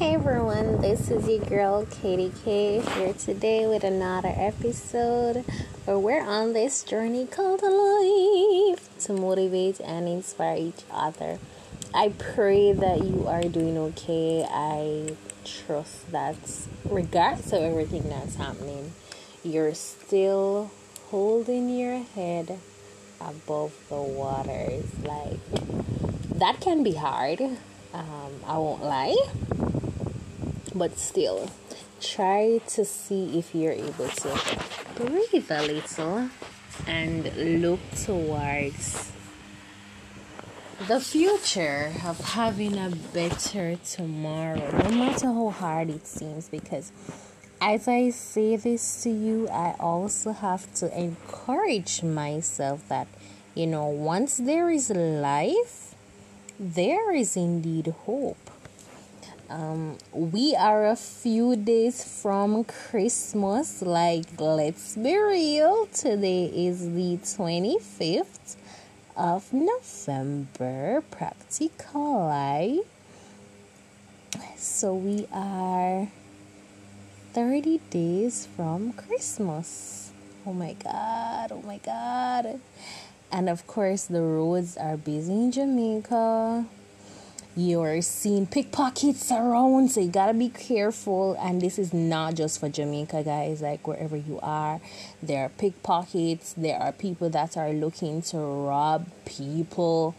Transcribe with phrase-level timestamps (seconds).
[0.00, 5.44] Hey everyone, this is your girl Katie K here today with another episode
[5.84, 11.38] where we're on this journey called life to motivate and inspire each other.
[11.92, 14.42] I pray that you are doing okay.
[14.50, 16.36] I trust that
[16.88, 18.94] regardless of everything that's happening,
[19.44, 20.70] you're still
[21.10, 22.58] holding your head
[23.20, 24.86] above the waters.
[25.04, 25.40] Like
[26.38, 27.42] that can be hard.
[27.92, 29.16] Um, I won't lie
[30.74, 31.50] but still
[32.00, 34.40] try to see if you're able to
[34.96, 36.30] breathe a little
[36.86, 39.12] and look towards
[40.88, 46.90] the future of having a better tomorrow no matter how hard it seems because
[47.60, 53.06] as I say this to you, I also have to encourage myself that,
[53.54, 55.94] you know, once there is life,
[56.58, 58.49] there is indeed hope.
[59.50, 63.82] Um, we are a few days from Christmas.
[63.82, 65.86] Like, let's be real.
[65.86, 68.54] Today is the 25th
[69.16, 72.82] of November, practically.
[74.56, 76.06] So, we are
[77.32, 80.12] 30 days from Christmas.
[80.46, 82.60] Oh my god, oh my god.
[83.32, 86.66] And of course, the roads are busy in Jamaica
[87.56, 91.36] you're seeing pickpockets around, so you gotta be careful.
[91.40, 94.80] And this is not just for Jamaica, guys, like wherever you are,
[95.22, 100.14] there are pickpockets, there are people that are looking to rob people.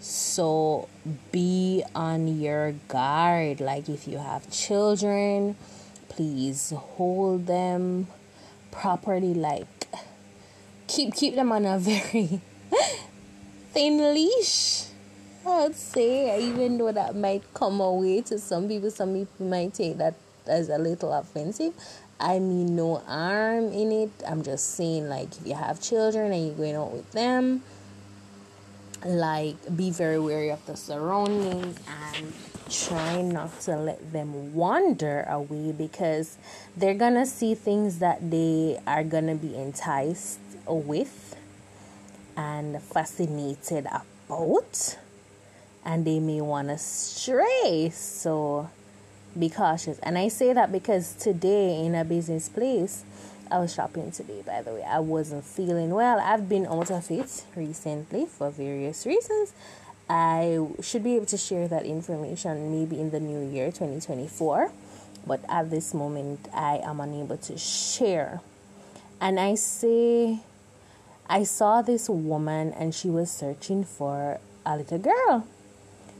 [0.00, 0.88] So
[1.32, 3.60] be on your guard.
[3.60, 5.56] Like if you have children,
[6.08, 8.08] please hold them
[8.72, 9.66] properly, like
[10.88, 12.40] keep keep them on a very
[13.72, 14.86] thin leash
[15.48, 19.96] I'd say, even though that might come away to some people, some people might take
[19.98, 20.14] that
[20.46, 21.72] as a little offensive.
[22.18, 24.10] I mean, no harm in it.
[24.26, 27.62] I'm just saying, like, if you have children and you're going out with them,
[29.04, 31.78] like, be very wary of the surroundings
[32.16, 32.32] and
[32.68, 36.38] try not to let them wander away because
[36.76, 41.36] they're gonna see things that they are gonna be enticed with
[42.36, 43.86] and fascinated
[44.28, 44.96] about
[45.86, 47.90] and they may want to stray.
[47.94, 48.68] So
[49.38, 49.98] be cautious.
[50.00, 53.04] And I say that because today in a business place,
[53.50, 54.82] I was shopping today, by the way.
[54.82, 56.18] I wasn't feeling well.
[56.18, 59.52] I've been out of it recently for various reasons.
[60.10, 64.72] I should be able to share that information maybe in the new year 2024,
[65.24, 68.40] but at this moment, I am unable to share.
[69.20, 70.40] And I say,
[71.28, 75.46] I saw this woman and she was searching for a little girl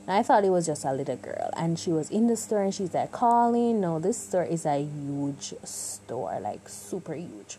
[0.09, 2.73] I thought it was just a little girl, and she was in the store and
[2.73, 3.81] she's like calling.
[3.81, 7.59] No, this store is a huge store, like super huge.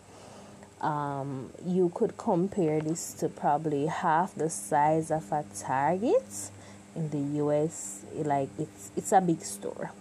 [0.79, 6.51] Um, you could compare this to probably half the size of a Target
[6.95, 8.05] in the US.
[8.13, 9.91] Like it's it's a big store.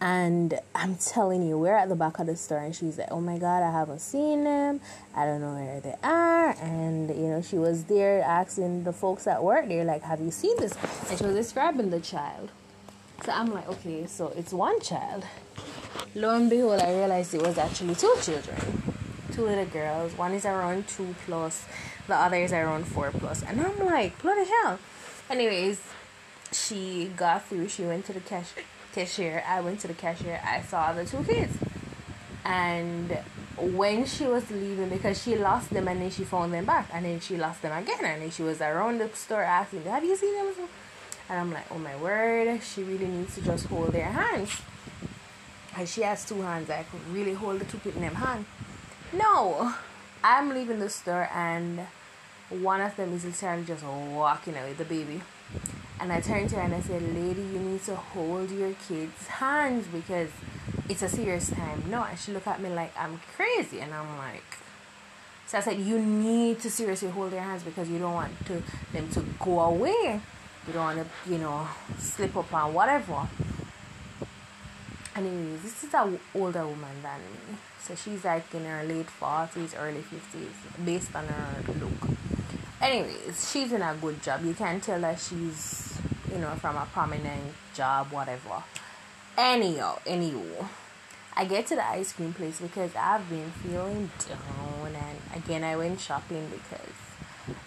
[0.00, 3.20] And I'm telling you, we're at the back of the store, and she's like, "Oh
[3.20, 4.80] my God, I haven't seen them.
[5.14, 9.26] I don't know where they are." And you know, she was there asking the folks
[9.26, 9.68] at work.
[9.68, 10.74] They're like, "Have you seen this?"
[11.08, 12.50] And she was describing the child.
[13.24, 15.24] So I'm like, "Okay, so it's one child."
[16.14, 18.94] Lo and behold, I realized it was actually two children,
[19.32, 20.12] two little girls.
[20.12, 21.64] One is around two plus,
[22.06, 23.42] the other is around four plus.
[23.42, 24.78] And I'm like, "Bloody hell!"
[25.30, 25.80] Anyways,
[26.52, 27.68] she got through.
[27.68, 28.52] She went to the cash
[28.96, 29.44] cashier.
[29.46, 30.40] I went to the cashier.
[30.42, 31.56] I saw the two kids.
[32.44, 33.18] And
[33.58, 37.04] when she was leaving, because she lost them and then she found them back, and
[37.04, 40.16] then she lost them again, and then she was around the store asking, Have you
[40.16, 40.68] seen them?
[41.28, 44.50] And I'm like, Oh my word, she really needs to just hold their hands.
[45.76, 48.46] And she has two hands, I could really hold the two kids in them hand.
[49.12, 49.74] No,
[50.24, 51.86] I'm leaving the store, and
[52.48, 55.20] one of them is literally just walking away, the baby.
[55.98, 59.26] And I turned to her and I said, Lady, you need to hold your kids'
[59.26, 60.28] hands because
[60.88, 61.84] it's a serious time.
[61.88, 63.80] No, and she looked at me like I'm crazy.
[63.80, 64.58] And I'm like,
[65.46, 68.62] so I said, You need to seriously hold their hands because you don't want to
[68.92, 70.20] them to go away.
[70.66, 71.66] You don't want to, you know,
[71.98, 73.28] slip up on whatever.
[75.14, 77.56] Anyways, this is an older woman than me.
[77.80, 82.16] So she's like in her late 40s, early 50s, based on her look
[82.86, 84.44] anyways, she's in a good job.
[84.44, 85.98] You can tell that she's,
[86.30, 88.62] you know, from a prominent job, whatever.
[89.36, 90.66] Anyhow, anywho,
[91.34, 95.76] I get to the ice cream place because I've been feeling down, and again, I
[95.76, 96.94] went shopping because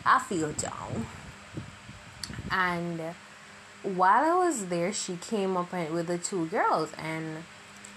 [0.05, 1.05] I feel down.
[2.51, 3.01] And
[3.83, 7.43] while I was there, she came up with the two girls and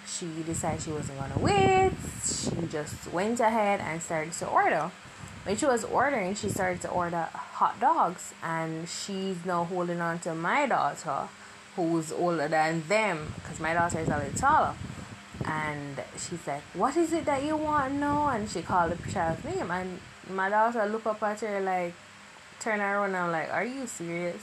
[0.07, 1.93] she decided she wasn't gonna wait.
[2.25, 4.91] She just went ahead and started to order.
[5.45, 10.21] When she was ordering, she started to order hot dogs, and she's now holding on
[10.21, 11.29] to my daughter,
[11.75, 14.75] who's older than them, because my daughter is a little taller.
[15.45, 19.43] And she said, "What is it that you want now?" And she called the child's
[19.45, 19.99] name, and
[20.31, 21.95] my daughter looked up at her like,
[22.61, 24.43] turn around, and I'm like, "Are you serious?"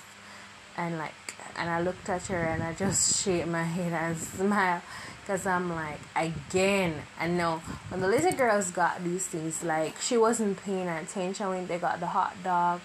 [0.75, 1.13] And like,
[1.57, 4.81] and I looked at her, and I just shake my head and smile
[5.29, 10.17] because I'm like, again, I know when the little girls got these things, like, she
[10.17, 12.81] wasn't paying attention when they got the hot dog.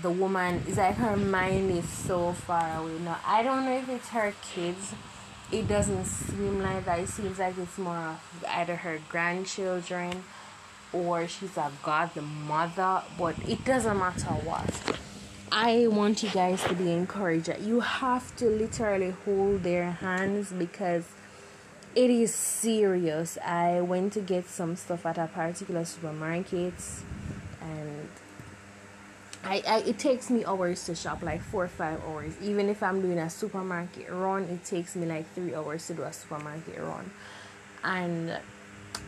[0.00, 3.00] The woman, is like her mind is so far away.
[3.00, 4.94] Now, I don't know if it's her kids.
[5.50, 7.00] It doesn't seem like that.
[7.00, 10.22] It seems like it's more of either her grandchildren
[10.92, 15.00] or she's a godmother, but it doesn't matter what.
[15.50, 21.04] I want you guys to be encouraged you have to literally hold their hands because
[21.94, 23.38] it is serious.
[23.44, 26.74] I went to get some stuff at a particular supermarket
[27.60, 28.08] and
[29.44, 32.32] I, I it takes me hours to shop like four or five hours.
[32.42, 36.02] Even if i'm doing a supermarket run it takes me like three hours to do
[36.02, 37.10] a supermarket run.
[37.84, 38.38] And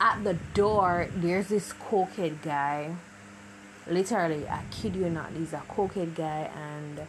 [0.01, 2.95] at the door there's this cokehead guy.
[3.87, 7.01] Literally i kid you not he's a cokehead guy and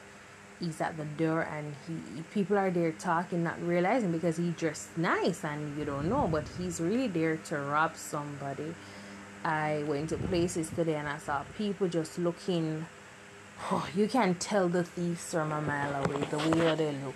[0.60, 4.98] he's at the door and he people are there talking not realizing because he dressed
[4.98, 8.74] nice and you don't know but he's really there to rob somebody.
[9.44, 12.86] I went to places today and i saw people just looking
[13.72, 17.16] oh, you can tell the thieves from a mile away the way they look.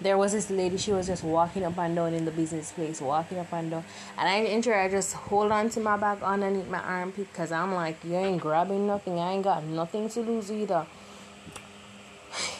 [0.00, 3.00] There was this lady she was just walking up and down in the business place
[3.00, 3.84] walking up and down.
[4.18, 7.74] And i enter i just hold on to my bag underneath my armpit because i'm
[7.74, 10.86] like you ain't grabbing nothing i ain't got nothing to lose either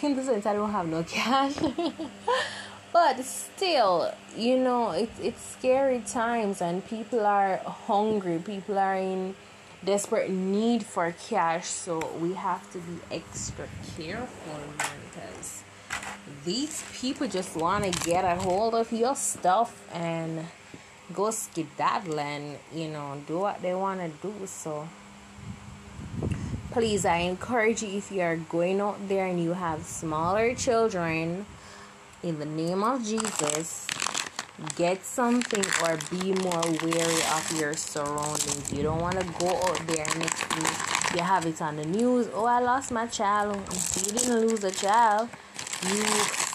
[0.03, 1.55] in the sense I don't have no cash.
[2.93, 8.39] but still, you know, it's it's scary times and people are hungry.
[8.39, 9.35] People are in
[9.85, 15.63] desperate need for cash, so we have to be extra careful, man, because
[16.45, 20.45] these people just want to get a hold of your stuff and
[21.13, 24.35] go skedaddle and you know do what they want to do.
[24.47, 24.89] So
[26.77, 31.47] please i encourage you if you are going out there and you have smaller children
[32.23, 33.87] in the name of jesus
[34.77, 38.71] get something or be more wary of your surroundings.
[38.71, 42.29] You don't want to go out there next week you have it on the news
[42.35, 43.57] oh i lost my child
[43.97, 45.31] you didn't lose a child
[45.83, 46.03] you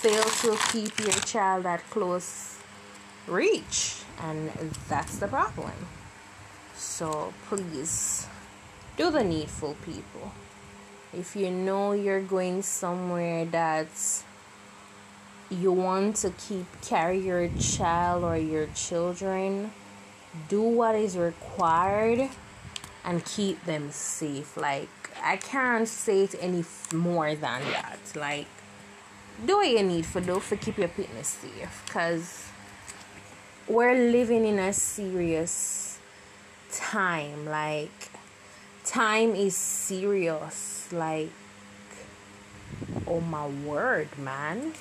[0.03, 2.59] fail to keep your child at close
[3.27, 4.03] reach.
[4.21, 4.51] And
[4.87, 5.71] that's the problem.
[6.75, 8.27] So please
[9.01, 10.31] do the needful people.
[11.11, 14.23] If you know you're going somewhere that's
[15.49, 19.71] you want to keep carry your child or your children
[20.49, 22.29] do what is required
[23.03, 24.55] and keep them safe.
[24.55, 24.89] Like
[25.23, 26.63] i can't say it any
[26.93, 27.99] more than that.
[28.15, 28.51] Like
[29.47, 31.81] do what you need for do for keep your fitness safe.
[31.85, 32.45] Because
[33.67, 35.97] we're living in a serious
[36.69, 37.47] time.
[37.47, 38.11] Like
[38.85, 40.91] time is serious.
[40.91, 41.31] Like,
[43.07, 44.73] oh my word, man.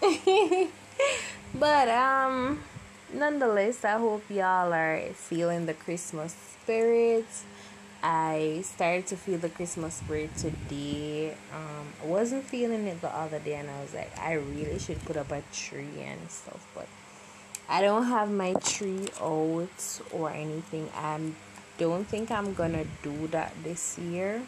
[1.54, 2.60] but, um,
[3.12, 7.26] nonetheless, I hope y'all are feeling the Christmas spirit.
[8.02, 11.34] I started to feel the Christmas spirit today.
[11.52, 15.04] Um, I wasn't feeling it the other day, and I was like, I really should
[15.04, 16.86] put up a tree and stuff, but
[17.68, 20.88] I don't have my tree out or anything.
[20.96, 21.34] I'm
[21.78, 24.42] don't think I'm gonna do that this year,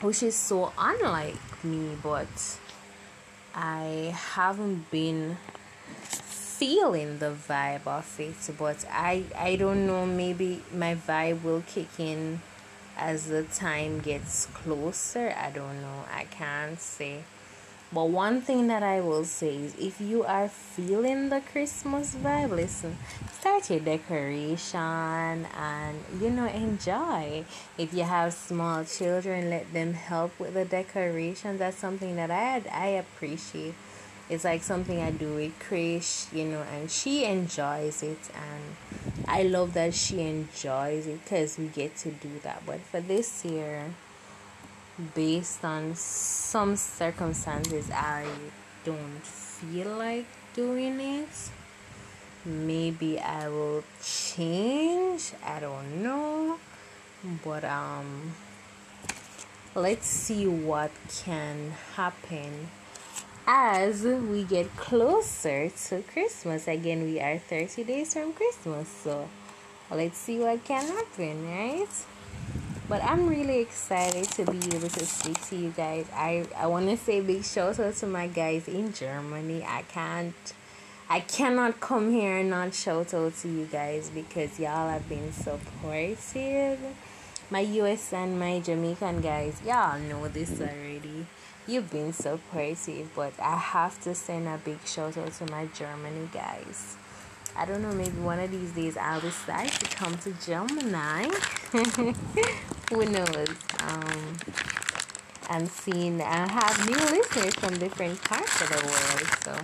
[0.00, 2.58] which is so unlike me, but
[3.54, 5.36] I haven't been
[6.04, 11.88] feeling the vibe of it, but I I don't know, maybe my vibe will kick
[11.98, 12.40] in
[12.98, 15.32] as the time gets closer.
[15.38, 16.04] I don't know.
[16.12, 17.22] I can't say.
[17.90, 22.50] But one thing that I will say is if you are feeling the Christmas vibe,
[22.50, 22.98] listen,
[23.32, 24.78] start your decoration
[25.56, 27.46] and you know enjoy.
[27.78, 31.60] If you have small children, let them help with the decorations.
[31.60, 33.74] That's something that I I appreciate.
[34.28, 39.44] It's like something I do with Krish, you know, and she enjoys it, and I
[39.44, 42.66] love that she enjoys it because we get to do that.
[42.66, 43.94] But for this year,
[45.14, 48.26] based on some circumstances I
[48.84, 51.50] don't feel like doing it.
[52.44, 55.32] Maybe I will change.
[55.44, 56.58] I don't know.
[57.44, 58.32] But um
[59.74, 60.90] let's see what
[61.24, 62.68] can happen
[63.46, 66.68] as we get closer to Christmas.
[66.68, 69.28] Again, we are 30 days from Christmas, so
[69.90, 71.88] let's see what can happen, right?
[72.88, 76.06] But I'm really excited to be able to speak to you guys.
[76.14, 79.62] I, I want to say big shout out to my guys in Germany.
[79.62, 80.54] I can't,
[81.10, 85.32] I cannot come here and not shout out to you guys because y'all have been
[85.34, 86.78] supportive.
[87.50, 91.26] My US and my Jamaican guys, y'all know this already.
[91.66, 96.30] You've been supportive, but I have to send a big shout out to my Germany
[96.32, 96.96] guys.
[97.54, 101.30] I don't know, maybe one of these days I'll decide to come to Germany.
[102.90, 103.48] Who knows?
[103.80, 104.36] Um,
[105.50, 109.38] and seeing I have new listeners from different parts of the world.
[109.42, 109.54] So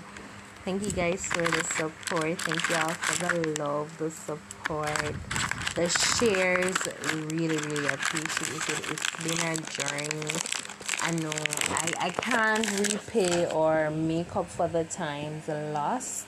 [0.64, 2.40] thank you guys for the support.
[2.42, 5.14] Thank you all for the love, the support,
[5.74, 6.76] the shares.
[7.32, 8.90] Really, really appreciate it.
[8.90, 10.64] It's been a journey
[11.06, 11.32] I know
[11.68, 16.26] I, I can't repay or make up for the times lost.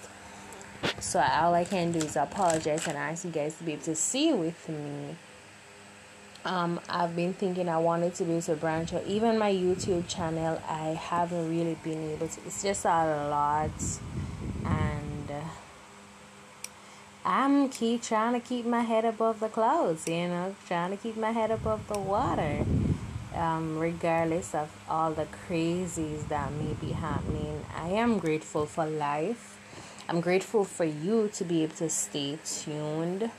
[1.01, 3.95] So all I can do is apologize and ask you guys to be able to
[3.95, 5.17] see with me.
[6.47, 9.05] Um, I've been thinking I wanted to be a branch out.
[9.07, 12.41] Even my YouTube channel, I haven't really been able to.
[12.47, 13.71] It's just a lot,
[14.65, 15.41] and uh,
[17.25, 20.07] I'm keep trying to keep my head above the clouds.
[20.07, 22.65] You know, trying to keep my head above the water
[23.37, 27.65] um, regardless of all the crazies that may be happening.
[27.77, 29.59] I am grateful for life.
[30.09, 33.31] I'm grateful for you to be able to stay tuned.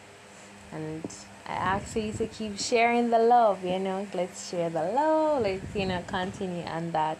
[0.71, 1.03] And
[1.47, 4.05] I ask you to keep sharing the love, you know.
[4.13, 5.43] Let's share the love.
[5.43, 7.17] Let's, you know, continue on that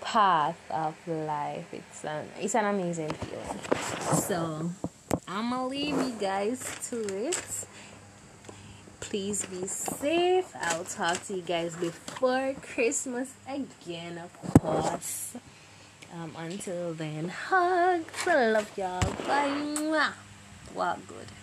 [0.00, 1.66] path of life.
[1.72, 4.20] It's an, it's an amazing feeling.
[4.20, 4.70] So,
[5.26, 7.66] I'm going to leave you guys to it
[9.12, 10.50] please be safe.
[10.58, 15.36] I'll talk to you guys before Christmas again, of course.
[16.14, 18.26] Um, until then, hugs.
[18.26, 19.02] I love y'all.
[19.26, 20.12] Bye.
[20.74, 21.41] Walk good.